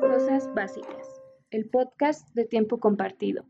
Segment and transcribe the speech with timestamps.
[0.00, 1.22] Cosas básicas.
[1.50, 3.44] El podcast de tiempo compartido.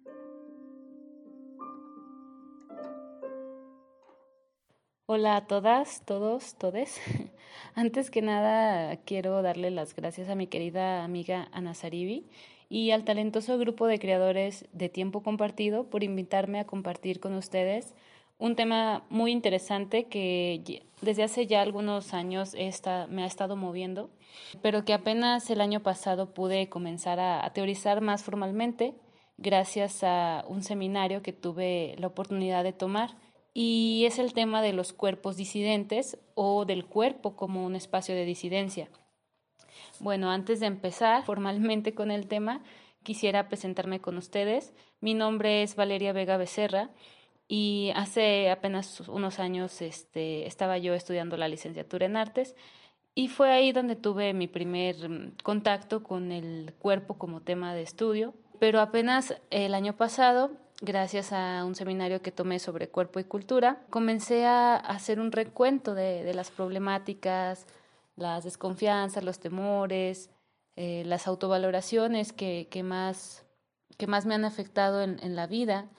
[5.06, 7.00] Hola a todas, todos, todes.
[7.74, 12.26] Antes que nada, quiero darle las gracias a mi querida amiga Ana Saribi
[12.72, 17.92] y al talentoso grupo de creadores de Tiempo Compartido por invitarme a compartir con ustedes
[18.38, 24.08] un tema muy interesante que desde hace ya algunos años esta, me ha estado moviendo,
[24.62, 28.94] pero que apenas el año pasado pude comenzar a, a teorizar más formalmente
[29.36, 33.10] gracias a un seminario que tuve la oportunidad de tomar
[33.52, 38.24] y es el tema de los cuerpos disidentes o del cuerpo como un espacio de
[38.24, 38.88] disidencia.
[40.00, 42.62] Bueno, antes de empezar formalmente con el tema,
[43.02, 44.72] quisiera presentarme con ustedes.
[45.00, 46.90] Mi nombre es Valeria Vega Becerra
[47.48, 52.54] y hace apenas unos años este, estaba yo estudiando la licenciatura en artes
[53.14, 57.82] y fue ahí donde tuve mi primer mm, contacto con el cuerpo como tema de
[57.82, 58.34] estudio.
[58.58, 63.80] Pero apenas el año pasado gracias a un seminario que tomé sobre cuerpo y cultura,
[63.88, 67.66] comencé a hacer un recuento de, las problemáticas,
[68.16, 70.30] las desconfianzas, los temores,
[70.76, 73.44] eh, las autovaloraciones que, más,
[73.98, 75.90] que más me han afectado en, la vida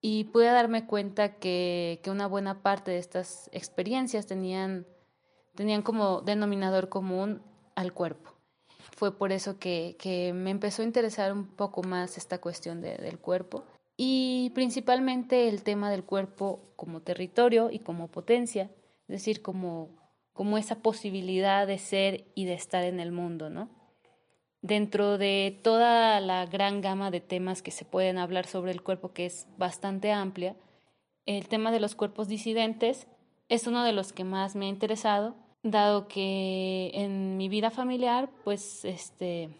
[0.00, 4.86] y pude darme cuenta que, una buena parte de estas experiencias tenían,
[5.54, 7.42] tenían como denominador común
[7.74, 8.32] al cuerpo.
[8.96, 13.64] Fue por eso que, me empezó a interesar un poco más esta cuestión del cuerpo
[13.96, 18.70] y principalmente el tema del cuerpo como territorio y como potencia,
[19.08, 19.99] es decir, como,
[20.32, 23.68] como esa posibilidad de ser y de estar en el mundo, ¿no?
[24.62, 29.12] Dentro de toda la gran gama de temas que se pueden hablar sobre el cuerpo,
[29.12, 30.56] que es bastante amplia,
[31.26, 33.06] el tema de los cuerpos disidentes
[33.48, 38.30] es uno de los que más me ha interesado, dado que en mi vida familiar,
[38.44, 39.50] pues este,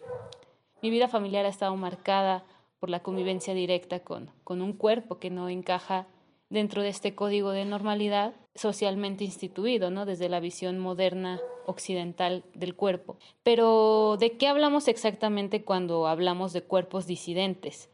[0.81, 2.43] mi vida familiar ha estado marcada
[2.79, 6.07] por la convivencia directa con, con un cuerpo que no encaja
[6.51, 10.05] dentro de este código de normalidad socialmente instituido, ¿no?
[10.05, 13.17] Desde la visión moderna occidental del cuerpo.
[13.41, 17.89] Pero, ¿de qué hablamos exactamente cuando hablamos de cuerpos disidentes?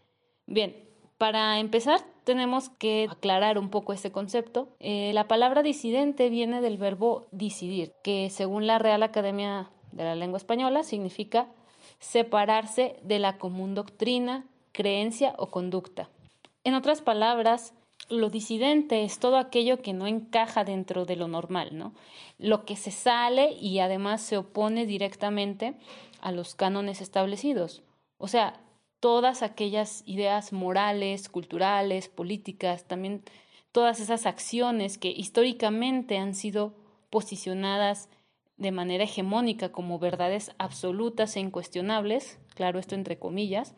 [0.47, 0.75] Bien,
[1.19, 4.69] para empezar, tenemos que aclarar un poco ese concepto.
[4.79, 10.15] Eh, la palabra disidente viene del verbo disidir, que según la Real Academia de la
[10.15, 11.47] Lengua Española significa
[11.99, 16.09] separarse de la común doctrina, creencia o conducta.
[16.63, 17.73] En otras palabras,
[18.09, 21.93] lo disidente es todo aquello que no encaja dentro de lo normal, ¿no?
[22.37, 25.75] Lo que se sale y además se opone directamente
[26.21, 27.83] a los cánones establecidos.
[28.17, 28.59] O sea,
[28.99, 33.23] todas aquellas ideas morales, culturales, políticas, también
[33.71, 36.73] todas esas acciones que históricamente han sido
[37.09, 38.09] posicionadas
[38.57, 43.75] de manera hegemónica como verdades absolutas e incuestionables, claro, esto entre comillas,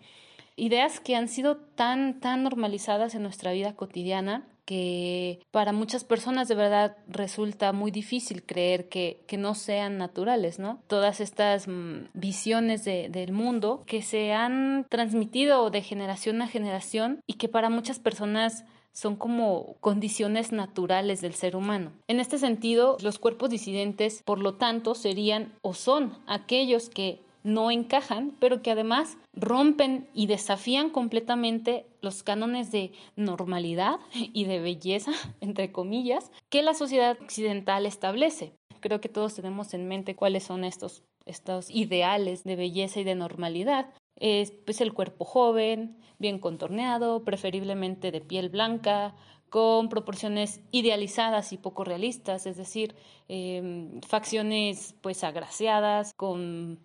[0.60, 6.48] ideas que han sido tan, tan normalizadas en nuestra vida cotidiana que para muchas personas
[6.48, 10.84] de verdad resulta muy difícil creer que, que no sean naturales, ¿no?
[10.86, 17.22] Todas estas mm, visiones de, del mundo que se han transmitido de generación a generación
[17.26, 21.92] y que para muchas personas son como condiciones naturales del ser humano.
[22.08, 27.24] En este sentido, los cuerpos disidentes, por lo tanto, serían o son aquellos que
[27.54, 34.60] no encajan, pero que además rompen y desafían completamente los cánones de normalidad y de
[34.60, 35.12] belleza,
[35.42, 38.54] entre comillas, que la sociedad occidental establece.
[38.80, 43.16] Creo que todos tenemos en mente cuáles son estos, estos ideales de belleza y de
[43.16, 43.88] normalidad.
[44.16, 49.16] Es pues, el cuerpo joven, bien contorneado, preferiblemente de piel blanca,
[49.50, 52.96] con proporciones idealizadas y poco realistas, es decir,
[53.28, 56.80] em, facciones pues agraciadas, con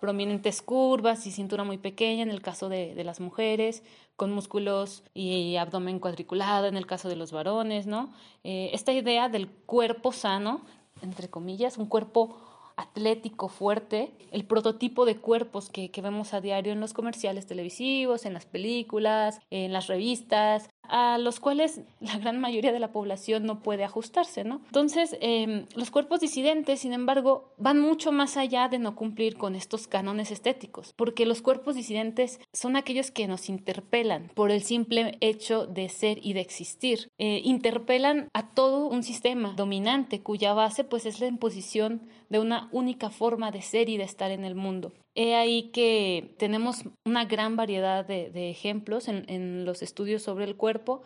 [0.00, 3.82] prominentes curvas y cintura muy pequeña en el caso de, las mujeres,
[4.16, 8.12] con músculos y abdomen cuadriculado en el caso de los varones, ¿no?
[8.44, 10.60] Eh, esta idea del cuerpo sano,
[11.02, 12.36] entre comillas, un cuerpo
[12.76, 18.24] atlético, fuerte, el prototipo de cuerpos que, que, vemos a diario en los comerciales televisivos,
[18.24, 23.44] en las películas, en las revistas, a los cuales la gran mayoría de la población
[23.44, 24.60] no puede ajustarse, ¿no?
[24.66, 29.54] Entonces, em, los cuerpos disidentes, sin embargo, van mucho más allá de no cumplir con
[29.54, 35.16] estos cánones estéticos, porque los cuerpos disidentes son aquellos que nos interpelan por el simple
[35.20, 37.10] hecho de ser y de existir.
[37.18, 42.68] Eh, interpelan a todo un sistema dominante cuya base pues es la imposición de una
[42.72, 44.92] única forma de ser y de estar en el mundo.
[45.14, 51.02] He ahí que tenemos una gran variedad de, ejemplos en, los estudios sobre el cuerpo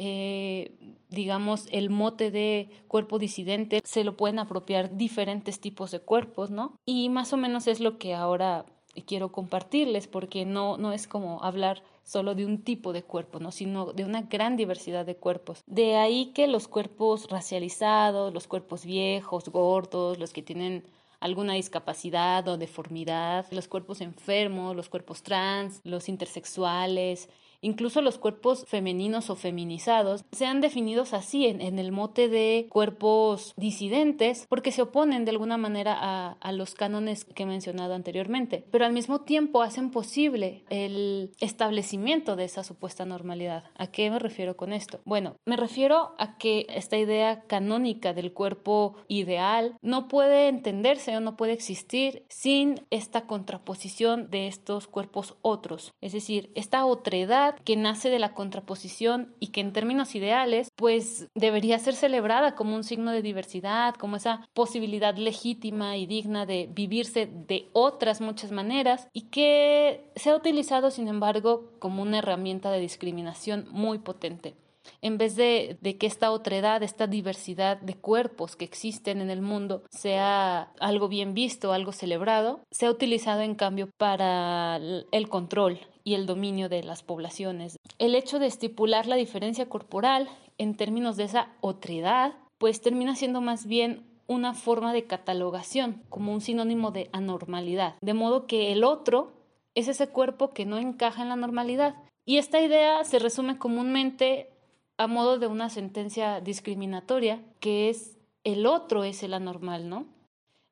[0.00, 0.76] eh,
[1.08, 6.76] digamos, el mote de cuerpo disidente, se lo pueden apropiar diferentes tipos de cuerpos, ¿no?
[6.86, 8.64] Y más o menos es lo que ahora
[9.06, 13.52] quiero compartirles, porque no, no es como hablar solo de un tipo de cuerpo, ¿no?
[13.52, 15.62] sino de una gran diversidad de cuerpos.
[15.66, 20.84] De ahí que los cuerpos racializados, los cuerpos viejos, gordos, los que tienen
[21.20, 27.28] alguna discapacidad o deformidad, los cuerpos enfermos, los cuerpos trans, los intersexuales,
[27.60, 33.54] Incluso los cuerpos femeninos o feminizados se han definido así en, el mote de cuerpos
[33.56, 38.64] disidentes porque se oponen de alguna manera a, a, los cánones que he mencionado anteriormente,
[38.70, 43.64] pero al mismo tiempo hacen posible el establecimiento de esa supuesta normalidad.
[43.76, 45.00] ¿A qué me refiero con esto?
[45.04, 51.20] Bueno, me refiero a que esta idea canónica del cuerpo ideal no puede entenderse o
[51.20, 57.76] no puede existir sin esta contraposición de estos cuerpos otros, es decir, esta otredad que
[57.76, 62.84] nace de la contraposición y que en términos ideales pues debería ser celebrada como un
[62.84, 69.08] signo de diversidad, como esa posibilidad legítima y digna de vivirse de otras muchas maneras
[69.12, 74.54] y que se ha utilizado sin embargo como una herramienta de discriminación muy potente.
[75.02, 79.82] En vez de, que esta otredad, esta diversidad de cuerpos que existen en el mundo
[79.90, 86.14] sea algo bien visto, algo celebrado, se ha utilizado en cambio para el control y
[86.14, 87.76] el dominio de las poblaciones.
[87.98, 90.26] El hecho de estipular la diferencia corporal
[90.56, 96.32] en términos de esa otredad, pues termina siendo más bien una forma de catalogación, como
[96.32, 97.96] un sinónimo de anormalidad.
[98.00, 99.34] De modo que el otro
[99.74, 101.94] es ese cuerpo que no encaja en la normalidad.
[102.24, 104.48] Y esta idea se resume comúnmente
[104.96, 110.06] a modo de una sentencia discriminatoria, que es el otro es el anormal, ¿no?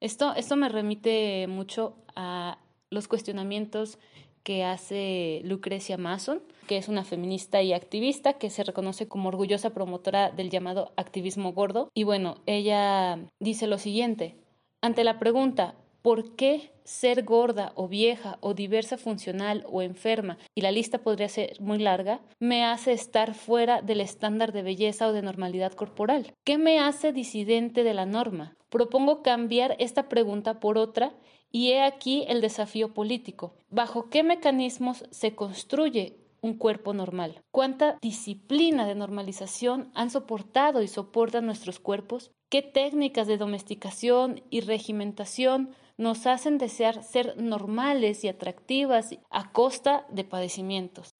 [0.00, 2.58] Esto, esto me remite mucho a
[2.88, 3.98] los cuestionamientos
[4.46, 9.70] que hace Lucrecia Mason, que es una feminista y activista que se reconoce como orgullosa
[9.70, 11.88] promotora del llamado activismo gordo.
[11.94, 14.36] Y bueno, ella dice lo siguiente,
[14.80, 20.60] ante la pregunta, ¿por qué ser gorda o vieja o diversa funcional o enferma, y
[20.60, 25.12] la lista podría ser muy larga, me hace estar fuera del estándar de belleza o
[25.12, 26.32] de normalidad corporal?
[26.44, 28.54] ¿Qué me hace disidente de la norma?
[28.68, 31.14] Propongo cambiar esta pregunta por otra
[31.56, 33.54] y he aquí el desafío político.
[33.70, 37.40] ¿Bajo qué mecanismos se construye un cuerpo normal?
[37.50, 42.30] ¿Cuánta disciplina de normalización han soportado y soportan nuestros cuerpos?
[42.50, 50.06] ¿Qué técnicas de domesticación y regimentación nos hacen desear ser normales y atractivas a costa
[50.10, 51.15] de padecimientos?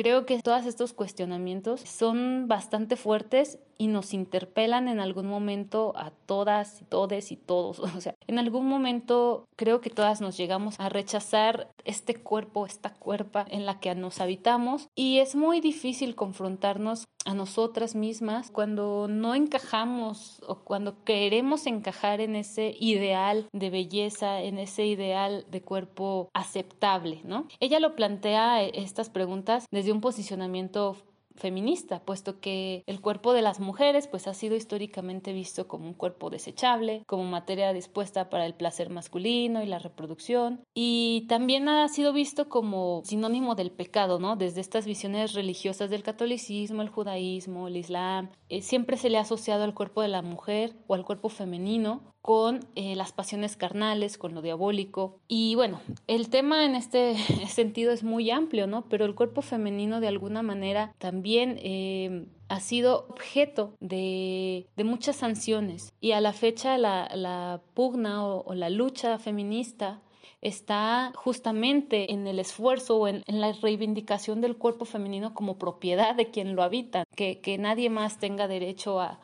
[0.00, 6.10] Creo que todos estos cuestionamientos son bastante fuertes y nos interpelan en algún momento a
[6.24, 7.80] todas todes y todos.
[7.94, 12.94] O sea, en algún momento creo que todas nos llegamos a rechazar este cuerpo, esta
[12.94, 19.06] cuerpa en la que nos habitamos y es muy difícil confrontarnos a nosotras mismas cuando
[19.08, 25.62] no encajamos o cuando queremos encajar en ese ideal de belleza, en ese ideal de
[25.62, 27.46] cuerpo aceptable, ¿no?
[27.60, 30.96] Ella lo plantea eh, estas preguntas desde un posicionamiento
[31.40, 35.94] feminista, puesto que el cuerpo de las mujeres pues ha sido históricamente visto como un
[35.94, 41.88] cuerpo desechable, como materia dispuesta para el placer masculino y la reproducción, y también ha
[41.88, 44.36] sido visto como sinónimo del pecado, ¿no?
[44.36, 49.22] Desde estas visiones religiosas del catolicismo, el judaísmo, el islam, eh, siempre se le ha
[49.22, 54.18] asociado al cuerpo de la mujer o al cuerpo femenino con eh, las pasiones carnales,
[54.18, 55.18] con lo diabólico.
[55.26, 57.16] Y bueno, el tema en este
[57.48, 58.88] sentido es muy amplio, ¿no?
[58.88, 65.92] Pero el cuerpo femenino de alguna manera también eh, ha sido objeto de, muchas sanciones.
[66.00, 70.02] Y a la fecha la, pugna o, la lucha feminista
[70.40, 76.30] está justamente en el esfuerzo o en, la reivindicación del cuerpo femenino como propiedad de
[76.30, 79.20] quien lo habita, que, nadie más tenga derecho a,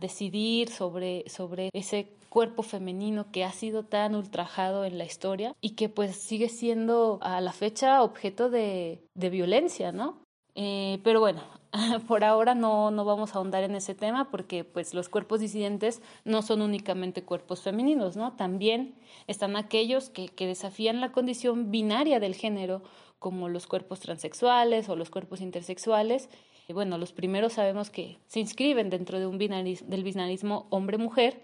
[0.00, 5.76] decidir sobre, sobre ese cuerpo femenino que ha sido tan ultrajado en la historia y
[5.76, 10.22] que pues sigue siendo a la fecha objeto de violencia, ¿no?
[10.54, 11.42] Eh, pero bueno,
[12.08, 16.02] por ahora no, no vamos a ahondar en ese tema porque pues los cuerpos disidentes
[16.24, 18.32] no son únicamente cuerpos femeninos, ¿no?
[18.32, 18.94] También
[19.26, 22.82] están aquellos que, que desafían la condición binaria del género
[23.18, 26.28] como los cuerpos transexuales o los cuerpos intersexuales
[26.72, 31.40] bueno, los primeros sabemos que se inscriben dentro de un del binarismo hombre-mujer,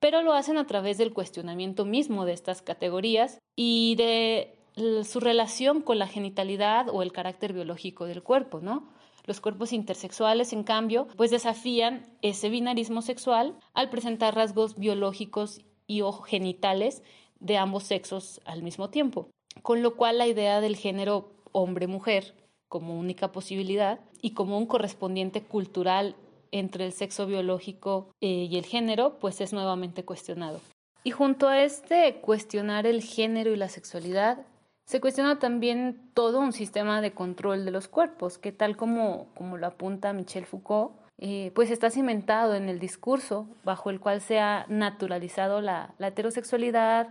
[0.00, 4.57] pero lo hacen a través del cuestionamiento mismo de estas categorías y de
[5.04, 8.88] su relación con la genitalidad o el carácter biológico del cuerpo, ¿no?
[9.24, 16.00] Los cuerpos intersexuales, en cambio, pues desafían ese binarismo sexual al presentar rasgos biológicos y
[16.00, 17.02] o genitales
[17.40, 19.28] de ambos sexos al mismo tiempo.
[19.62, 22.34] Con lo cual la idea del género hombre-mujer
[22.68, 26.16] como única posibilidad y como un correspondiente cultural
[26.50, 30.60] entre el sexo biológico eh, y el género, pues es nuevamente cuestionado.
[31.04, 34.46] Y junto a este cuestionar el género y la sexualidad,
[34.88, 39.58] se cuestiona también todo un sistema de control de los cuerpos, que tal como, como
[39.58, 44.38] lo apunta Michel Foucault, eh, pues está cimentado en el discurso bajo el cual se
[44.38, 47.10] ha naturalizado la, la heterosexualidad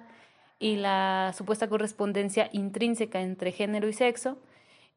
[0.57, 4.39] y la supuesta correspondencia intrínseca entre género y sexo.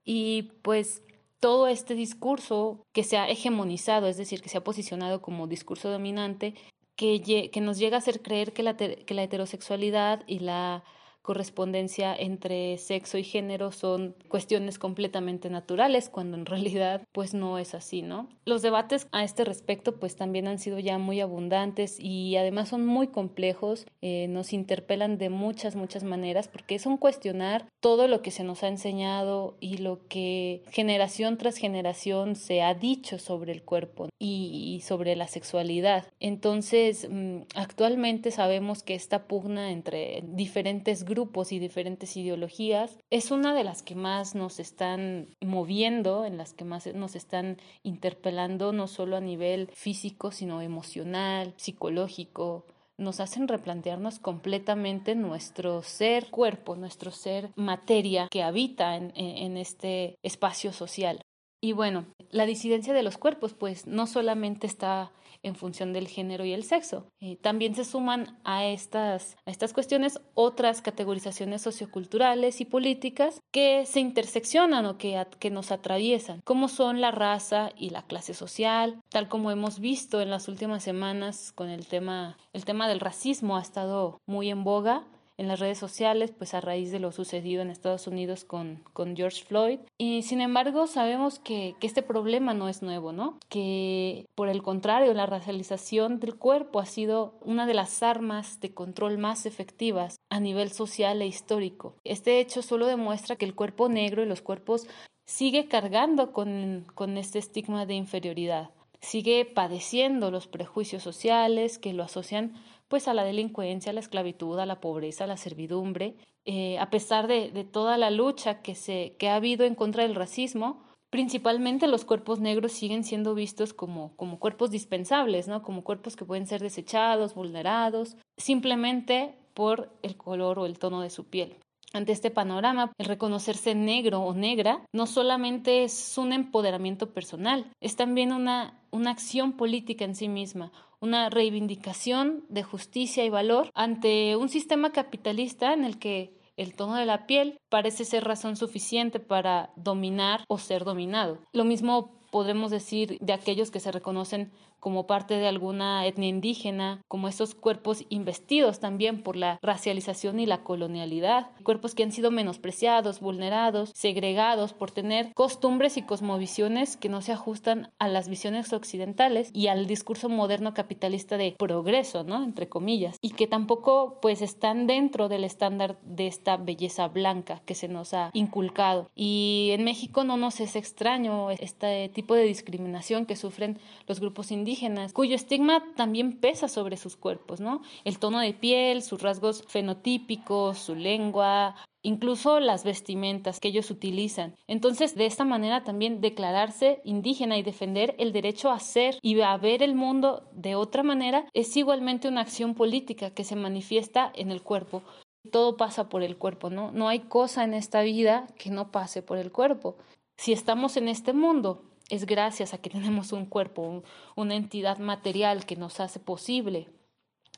[0.02, 1.02] Y pues
[1.38, 5.90] todo este discurso que se ha hegemonizado, es decir, que se ha posicionado como discurso
[5.90, 6.54] dominante,
[6.96, 10.82] que, que nos llega a hacer creer que la, que la heterosexualidad y la
[11.22, 17.74] correspondencia entre sexo y género son cuestiones completamente naturales, cuando en realidad pues no es
[17.74, 18.28] así, ¿no?
[18.44, 22.86] Los debates a este respecto pues también han sido ya muy abundantes y además son
[22.86, 28.22] muy complejos, eh, nos interpelan de muchas, muchas maneras porque es un cuestionar todo lo
[28.22, 33.52] que se nos ha enseñado y lo que generación tras generación se ha dicho sobre
[33.52, 36.06] el cuerpo y, sobre la sexualidad.
[36.20, 43.52] Entonces, mm, actualmente sabemos que esta pugna entre diferentes grupos y diferentes ideologías es una
[43.52, 48.86] de las que más nos están moviendo, en las que más nos están interpelando, no
[48.86, 52.64] solo a nivel físico, sino emocional, psicológico,
[52.96, 60.16] nos hacen replantearnos completamente nuestro ser cuerpo, nuestro ser materia que habita en, en, este
[60.22, 61.20] espacio social.
[61.62, 65.12] Y bueno, la disidencia de los cuerpos, pues no solamente está
[65.42, 67.06] en función del género y el sexo.
[67.20, 73.86] Eh, también se suman a estas, a estas cuestiones otras categorizaciones socioculturales y políticas que
[73.86, 79.00] se interseccionan o que, que nos atraviesan, como son la raza y la clase social,
[79.10, 83.56] tal como hemos visto en las últimas semanas con el tema, el tema del racismo
[83.56, 85.06] ha estado muy en boga
[85.40, 89.16] en las redes sociales, pues a raíz de lo sucedido en Estados Unidos con, con
[89.16, 89.78] George Floyd.
[89.96, 93.38] Y sin embargo, sabemos que, que, este problema no es nuevo, ¿no?
[93.48, 98.74] Que por el contrario, la racialización del cuerpo ha sido una de las armas de
[98.74, 101.94] control más efectivas a nivel social e histórico.
[102.04, 104.86] Este hecho solo demuestra que el cuerpo negro y los cuerpos
[105.24, 112.02] sigue cargando con, con este estigma de inferioridad sigue padeciendo los prejuicios sociales que lo
[112.02, 112.52] asocian
[112.90, 116.90] pues a la delincuencia, a la esclavitud, a la pobreza, a la servidumbre, eh, a
[116.90, 120.82] pesar de, de, toda la lucha que, se, que ha habido en contra del racismo,
[121.08, 125.62] principalmente los cuerpos negros siguen siendo vistos como, como cuerpos dispensables, ¿no?
[125.62, 131.10] como cuerpos que pueden ser desechados, vulnerados, simplemente por el color o el tono de
[131.10, 131.58] su piel.
[131.92, 137.94] Ante este panorama, el reconocerse negro o negra no solamente es un empoderamiento personal, es
[137.94, 144.36] también una, una acción política en sí misma, una reivindicación de justicia y valor ante
[144.36, 149.18] un sistema capitalista en el que el tono de la piel parece ser razón suficiente
[149.18, 151.38] para dominar o ser dominado.
[151.52, 157.02] Lo mismo podemos decir de aquellos que se reconocen como parte de alguna etnia indígena,
[157.06, 162.30] como estos cuerpos investidos también por la racialización y la colonialidad, cuerpos que han sido
[162.30, 168.72] menospreciados, vulnerados, segregados por tener costumbres y cosmovisiones que no se ajustan a las visiones
[168.72, 172.42] occidentales y al discurso moderno capitalista de progreso, ¿no?
[172.42, 177.74] entre comillas, y que tampoco pues están dentro del estándar de esta belleza blanca que
[177.74, 179.10] se nos ha inculcado.
[179.14, 184.50] Y en México no nos es extraño este tipo de discriminación que sufren los grupos
[184.50, 184.69] indígenas
[185.12, 187.82] cuyo estigma también pesa sobre sus cuerpos, ¿no?
[188.04, 194.54] El tono de piel, sus rasgos fenotípicos, su lengua, incluso las vestimentas que ellos utilizan.
[194.66, 199.56] Entonces, de esta manera también declararse indígena y defender el derecho a ser y a
[199.56, 204.50] ver el mundo de otra manera es igualmente una acción política que se manifiesta en
[204.50, 205.02] el cuerpo.
[205.50, 206.92] Todo pasa por el cuerpo, ¿no?
[206.92, 209.96] No hay cosa en esta vida que no pase por el cuerpo.
[210.36, 214.02] Si estamos en este mundo es gracias a que tenemos un cuerpo,
[214.36, 216.88] una entidad material que nos hace posible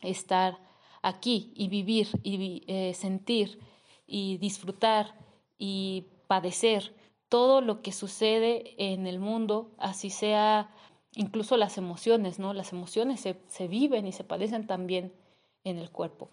[0.02, 0.58] estar
[1.02, 3.58] aquí y vivir y eh, sentir
[4.06, 5.14] y disfrutar
[5.58, 6.94] y padecer
[7.28, 10.70] todo lo que sucede en el mundo, así sea
[11.14, 12.52] incluso las emociones, ¿no?
[12.52, 15.12] Las emociones se, viven y se padecen también
[15.64, 16.30] en el cuerpo.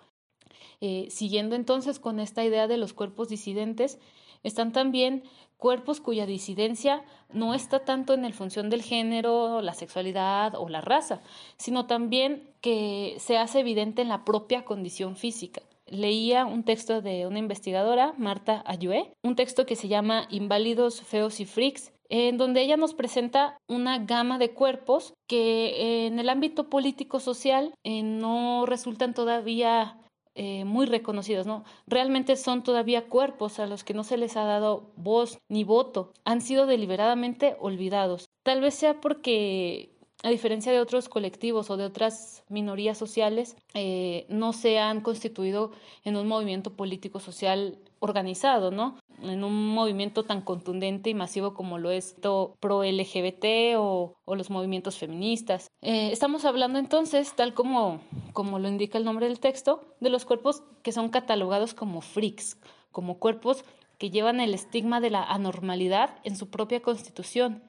[0.82, 4.00] Eh, siguiendo entonces con esta idea de los cuerpos disidentes,
[4.44, 5.24] están también
[5.58, 10.82] cuerpos cuya disidencia no está tanto en el función del género, la sexualidad o la
[10.82, 11.22] raza,
[11.58, 15.62] sino también que se hace evidente en la propia condición física.
[15.86, 21.40] Leía un texto de una investigadora, Marta Ayue, un texto que se llama Inválidos, Feos
[21.40, 26.70] y Freaks, en donde ella nos presenta una gama de cuerpos que en el ámbito
[26.70, 29.98] político-social eh, no resultan todavía
[30.42, 31.66] eh, muy reconocidos, ¿no?
[31.86, 36.14] Realmente son todavía cuerpos a los que no se les ha dado voz ni voto,
[36.24, 38.30] han sido deliberadamente olvidados.
[38.44, 39.90] Tal vez sea porque
[40.24, 45.72] a diferencia de otros colectivos o de otras minorías sociales, eh, no se han constituido
[46.06, 48.96] en un movimiento político social organizado, ¿no?
[49.24, 52.16] En un movimiento tan contundente y masivo como lo es
[52.60, 55.72] pro LGBT o, los movimientos feministas.
[55.82, 58.02] Eh, estamos hablando entonces, tal como,
[58.34, 62.58] como lo indica el nombre del texto, de los cuerpos que son catalogados como freaks,
[62.92, 63.66] como cuerpos
[63.98, 67.64] que llevan el estigma de la anormalidad en su propia constitución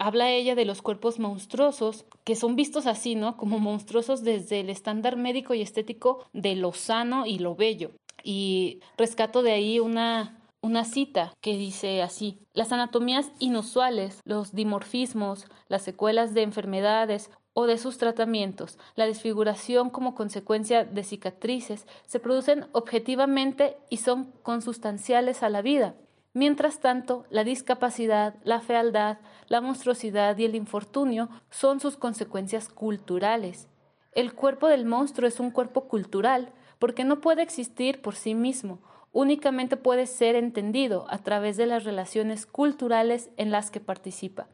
[0.00, 3.36] habla ella de los cuerpos monstruosos, que son vistos así, ¿no?
[3.36, 7.90] Como monstruosos desde el estándar médico y estético de lo sano y lo bello.
[8.24, 15.46] Y rescato de ahí una, una cita que dice así, las anatomías inusuales, los dimorfismos,
[15.68, 22.20] las secuelas de enfermedades o de sus tratamientos, la desfiguración como consecuencia de cicatrices, se
[22.20, 25.94] producen objetivamente y son consustanciales a la vida.
[26.32, 33.66] Mientras tanto, la discapacidad, la fealdad, la monstruosidad y el infortunio son sus consecuencias culturales.
[34.12, 38.80] El cuerpo del monstruo es un cuerpo cultural porque no puede existir por sí mismo,
[39.12, 44.48] únicamente puede ser entendido a través de las relaciones culturales en las que participa.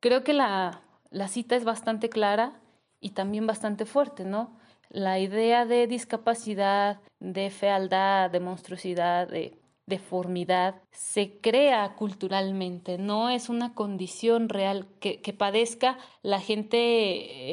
[0.00, 2.60] Creo que la, la cita es bastante clara
[3.00, 4.58] y también bastante fuerte, ¿no?
[4.88, 13.50] La idea de discapacidad, de fealdad, de monstruosidad, de deformidad se crea culturalmente, no es
[13.50, 16.78] una condición real que, padezca la gente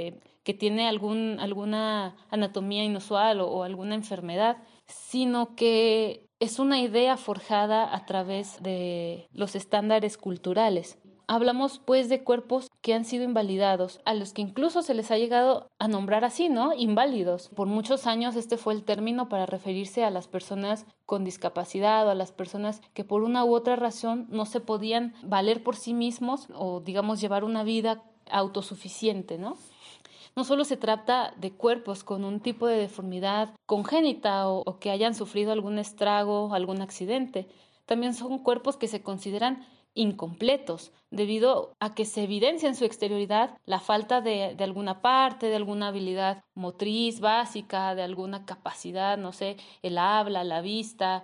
[0.07, 7.17] eh, que tiene algún, alguna anatomía inusual o alguna enfermedad, sino que es una idea
[7.17, 10.99] forjada a través de los estándares culturales.
[11.29, 15.17] Hablamos pues de cuerpos que han sido invalidados, a los que incluso se les ha
[15.17, 16.73] llegado a nombrar así, ¿no?
[16.73, 17.49] Inválidos.
[17.49, 22.11] Por muchos años este fue el término para referirse a las personas con discapacidad o
[22.11, 25.93] a las personas que por una u otra razón no se podían valer por sí
[25.93, 29.57] mismos o digamos llevar una vida autosuficiente, ¿no?
[30.37, 35.15] No solo se trata de cuerpos con un tipo de deformidad congénita o, que hayan
[35.15, 37.47] sufrido algún estrago, algún accidente,
[37.87, 43.57] también son cuerpos que se consideran incompletos, debido a que se evidencia en su exterioridad
[43.65, 49.57] la falta de, alguna parte, de alguna habilidad motriz básica, de alguna capacidad, no sé,
[49.81, 51.23] el habla, la vista,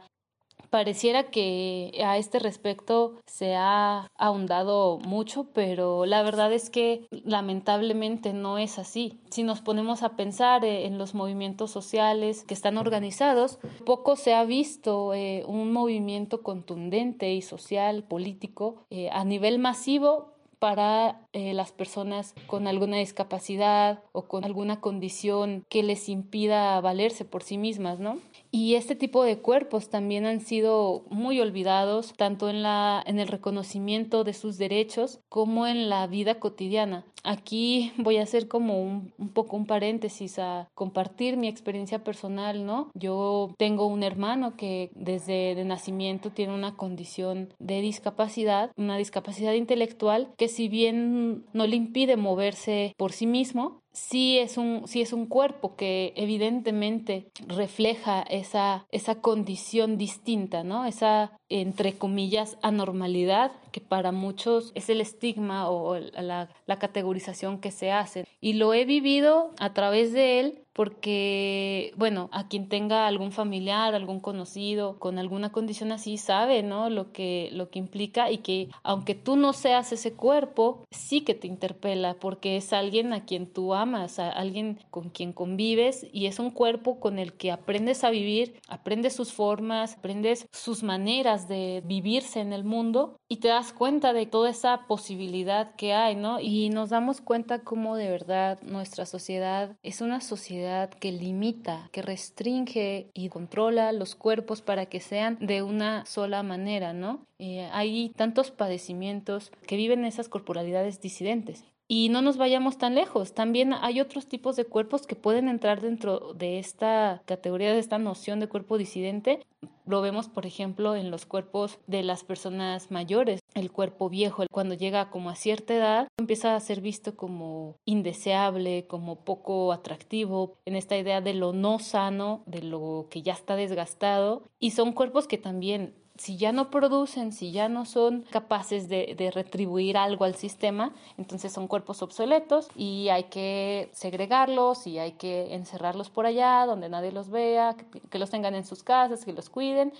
[0.74, 8.34] Pareciera que a este respecto se ha ahondado mucho, pero la verdad es que lamentablemente
[8.34, 9.20] no es así.
[9.30, 14.34] Si nos ponemos a pensar eh, en los movimientos sociales que están organizados, poco se
[14.34, 21.74] ha visto eh, un movimiento contundente y social, político, eh, a nivel masivo para las
[21.74, 28.00] personas con alguna discapacidad o con alguna condición que les impida valerse por sí mismas,
[28.00, 28.18] ¿no?
[28.56, 34.34] Y este tipo de cuerpos también han sido muy olvidados, tanto en, el reconocimiento de
[34.34, 37.04] sus derechos como en la vida cotidiana.
[37.24, 42.64] Aquí voy a hacer como un, un, poco un paréntesis a compartir mi experiencia personal,
[42.64, 42.92] ¿no?
[42.94, 49.54] Yo tengo un hermano que desde de nacimiento tiene una condición de discapacidad, una discapacidad
[49.54, 55.02] intelectual que si bien no le impide moverse por sí mismo, sí es un, sí
[55.02, 60.86] es un cuerpo que evidentemente refleja esa, esa condición distinta, ¿no?
[60.86, 67.72] Esa, entre comillas, anormalidad que para muchos es el estigma o la, la categorización que
[67.72, 68.26] se hace.
[68.40, 73.94] Y lo he vivido a través de él porque, bueno, a quien tenga algún familiar,
[73.94, 76.90] algún conocido con alguna condición así, sabe, ¿no?
[76.90, 81.36] Lo que, lo que implica y que aunque tú no seas ese cuerpo, sí que
[81.36, 86.26] te interpela porque es alguien a quien tú amas, a alguien con quien convives y
[86.26, 91.33] es un cuerpo con el que aprendes a vivir, aprendes sus formas, aprendes sus maneras
[91.48, 96.16] de vivirse en el mundo y te das cuenta de toda esa posibilidad que hay,
[96.16, 96.40] ¿no?
[96.40, 102.02] Y nos damos cuenta cómo de verdad nuestra sociedad es una sociedad que limita, que
[102.02, 107.26] restringe y controla los cuerpos para que sean de una sola manera, ¿no?
[107.40, 111.66] Eh, hay tantos padecimientos que viven esas corporalidades disidentes.
[111.88, 115.82] Y no nos vayamos tan lejos, también hay otros tipos de cuerpos que pueden entrar
[115.82, 119.42] dentro de esta categoría, de esta noción de cuerpo disidente,
[119.86, 123.42] lo vemos, por ejemplo, en los cuerpos de las personas mayores.
[123.54, 128.88] El cuerpo viejo, cuando llega como a cierta edad, empieza a ser visto como indeseable,
[128.88, 133.56] como poco atractivo, en esta idea de lo no sano, de lo que ya está
[133.56, 134.44] desgastado.
[134.60, 139.16] Y son cuerpos que también si ya no producen, si ya no son capaces de,
[139.18, 145.14] de, retribuir algo al sistema, entonces son cuerpos obsoletos y hay que segregarlos y hay
[145.14, 149.26] que encerrarlos por allá donde nadie los vea, que, que los tengan en sus casas,
[149.26, 149.92] que los cuiden.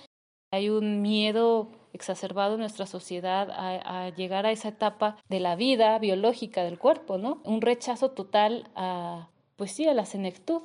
[0.52, 5.56] Hay un miedo exacerbado en nuestra sociedad a, a, llegar a esa etapa de la
[5.56, 7.40] vida biológica del cuerpo, ¿no?
[7.42, 10.62] Un rechazo total a, pues sí, a la senectud.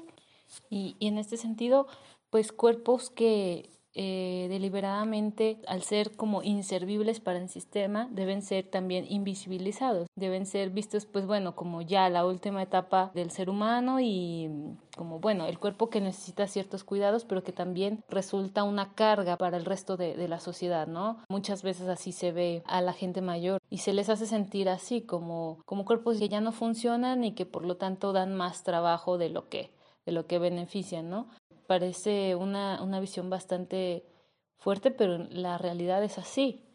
[0.70, 1.88] Y, y en este sentido,
[2.30, 9.06] pues cuerpos que eh, deliberadamente, al ser como inservibles para el sistema, deben ser también
[9.10, 14.50] invisibilizados, deben ser vistos, pues bueno, como ya la última etapa del ser humano y
[14.96, 19.58] como, bueno, el cuerpo que necesita ciertos cuidados, pero que también resulta una carga para
[19.58, 21.18] el resto de, de la sociedad, ¿no?
[21.28, 25.02] Muchas veces así se ve a la gente mayor y se les hace sentir así,
[25.02, 29.18] como, como cuerpos que ya no funcionan y que por lo tanto dan más trabajo
[29.18, 31.28] de lo que de lo que benefician, ¿no?
[31.70, 34.04] Parece una, una visión bastante
[34.58, 36.66] fuerte, pero la realidad es así.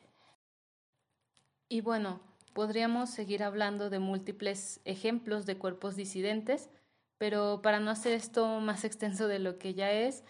[1.68, 2.20] Y bueno,
[2.52, 6.70] podríamos seguir hablando de múltiples ejemplos de cuerpos disidentes,
[7.18, 10.22] pero para no hacer esto más extenso de lo que ya es,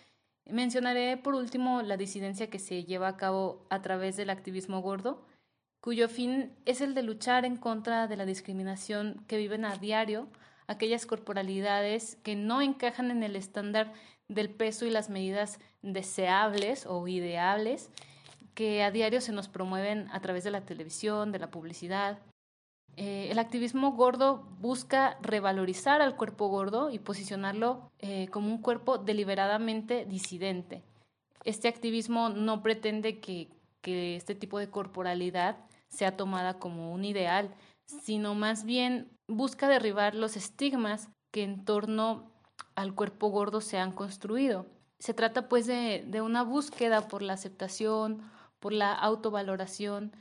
[0.47, 5.27] mencionaré por último la disidencia que se lleva a cabo a través del activismo gordo,
[5.83, 10.27] cuyo fin es el de luchar en contra de la discriminación que viven a diario
[10.67, 13.93] aquellas corporalidades que no encajan en el estándar
[14.29, 17.91] del peso y las medidas deseables o ideales
[18.55, 22.19] que a diario se nos promueven a través de la televisión, de la publicidad.
[22.97, 28.99] Eh, el activismo gordo busca revalorizar al cuerpo gordo y posicionarlo eh, como un cuerpo
[28.99, 30.83] deliberadamente disidente.
[31.45, 33.49] Este activismo no pretende que,
[33.83, 35.57] que este tipo de corporalidad
[35.89, 37.53] sea tomada como un ideal,
[37.87, 42.31] sino más bien busca derribar los estigmas que en torno
[42.75, 44.67] al cuerpo gordo se han construido.
[44.99, 48.23] Se trata pues de, de una búsqueda por la aceptación,
[48.59, 50.13] por la autovaloración,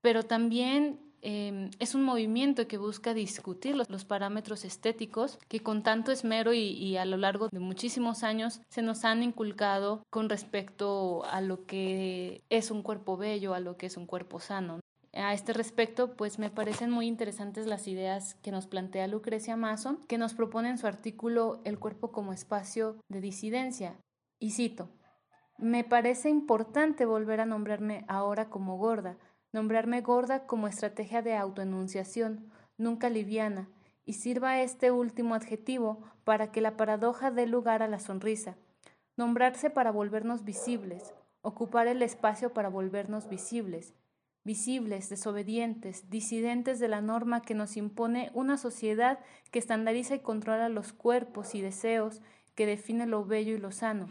[0.00, 5.84] pero también eh, es un movimiento que busca discutir los, los, parámetros estéticos que con
[5.84, 10.28] tanto esmero y, y, a lo largo de muchísimos años se nos han inculcado con
[10.28, 14.80] respecto a lo que es un cuerpo bello, a lo que es un cuerpo sano.
[15.14, 19.98] A este respecto, pues me parecen muy interesantes las ideas que nos plantea Lucrecia Mason,
[20.08, 24.00] que nos propone en su artículo El cuerpo como espacio de disidencia.
[24.38, 24.88] Y cito,
[25.58, 29.18] me parece importante volver a nombrarme ahora como gorda,
[29.52, 33.68] nombrarme gorda como estrategia de autoenunciación, nunca liviana,
[34.06, 38.56] y sirva este último adjetivo para que la paradoja dé lugar a la sonrisa.
[39.16, 43.94] Nombrarse para volvernos visibles, ocupar el espacio para volvernos visibles,
[44.44, 50.68] visibles, desobedientes, disidentes de la norma que nos impone una sociedad que estandariza y controla
[50.68, 52.20] los cuerpos y deseos,
[52.54, 54.08] que define lo bello y lo sano.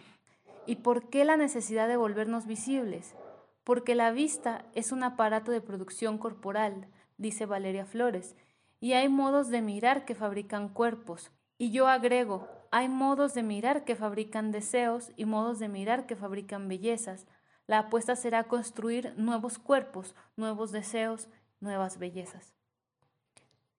[0.65, 3.15] ¿Y por qué la necesidad de volvernos visibles?
[3.63, 8.35] Porque la vista es un aparato de producción corporal, dice Valeria Flores,
[8.79, 11.31] y hay modos de mirar que fabrican cuerpos.
[11.57, 16.15] Y yo agrego, hay modos de mirar que fabrican deseos y modos de mirar que
[16.15, 17.27] fabrican bellezas,
[17.67, 22.53] la apuesta será construir nuevos cuerpos, nuevos deseos, nuevas bellezas.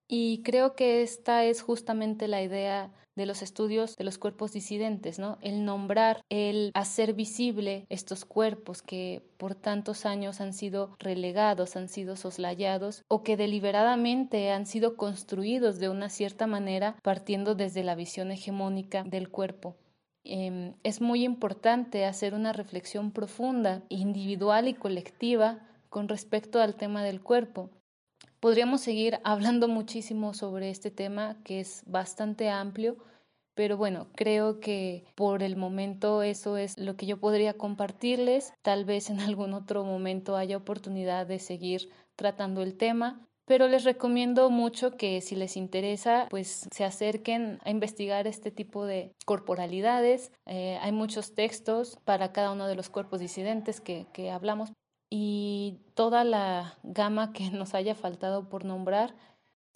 [0.07, 5.19] Y creo que esta es justamente la idea de los estudios de los cuerpos disidentes,
[5.19, 5.37] ¿no?
[5.41, 11.89] El nombrar, el hacer visible estos cuerpos que por tantos años han sido relegados, han
[11.89, 17.95] sido soslayados o que deliberadamente han sido construidos de una cierta manera partiendo desde la
[17.95, 19.75] visión hegemónica del cuerpo.
[20.25, 27.03] Eh, es muy importante hacer una reflexión profunda, individual y colectiva con respecto al tema
[27.03, 27.69] del cuerpo.
[28.39, 32.97] Podríamos seguir hablando muchísimo sobre este tema que es bastante amplio,
[33.55, 38.53] pero bueno, creo que por el momento eso es lo que yo podría compartirles.
[38.63, 43.27] Tal vez en algún otro momento haya oportunidad de seguir tratando el tema.
[43.45, 48.85] Pero les recomiendo mucho que si les interesa, pues se acerquen a investigar este tipo
[48.85, 50.31] de corporalidades.
[50.45, 54.71] Eh, hay muchos textos para cada uno de los cuerpos disidentes que, que hablamos
[55.15, 59.13] y toda la gama que nos haya faltado por nombrar.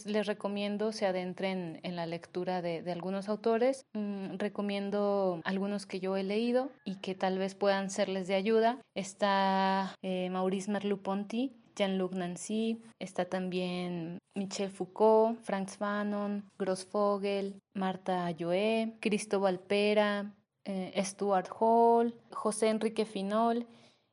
[0.05, 3.85] Les recomiendo se adentren en la lectura de, de algunos autores.
[3.93, 8.79] Mm, recomiendo algunos que yo he leído y que tal vez puedan serles de ayuda.
[8.95, 18.33] Está eh, Maurice Merleau-Ponty, Jean-Luc Nancy, está también Michel Foucault, Franz Fanon, Gross Vogel, Marta
[18.37, 20.33] Joé, Cristóbal Pera,
[20.65, 23.67] eh, Stuart Hall, José Enrique Finol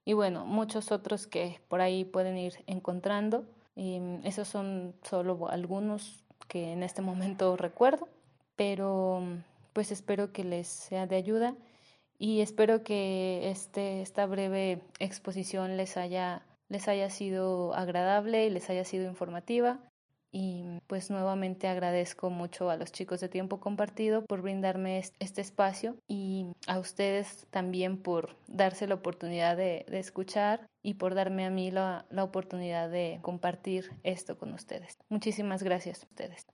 [0.05, 3.45] y bueno, muchos otros que por ahí pueden ir encontrando.
[3.75, 8.09] Y esos son solo algunos que en este momento recuerdo,
[8.57, 9.23] pero
[9.73, 11.55] pues espero que les sea de ayuda
[12.19, 18.71] y espero que este, esta breve exposición les haya, les haya sido agradable y les
[18.71, 19.81] haya sido informativa.
[20.37, 25.95] Y pues nuevamente agradezco mucho a los chicos de Tiempo Compartido por brindarme este espacio
[26.09, 31.71] y a ustedes también por darse la oportunidad de, escuchar y por darme a mí
[31.71, 34.99] la, la oportunidad de compartir esto con ustedes.
[35.09, 36.47] Muchísimas gracias a ustedes.